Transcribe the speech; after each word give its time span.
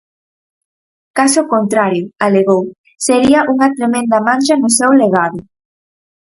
Caso 1.17 1.41
contrario, 1.53 2.03
alegou, 2.25 2.63
sería 3.07 3.47
unha 3.53 3.67
"tremenda 3.77 4.17
mancha" 4.27 4.55
no 4.61 4.69
seu 4.77 4.91
legado. 5.01 5.39